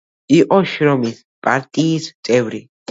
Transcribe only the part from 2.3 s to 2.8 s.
წევრი.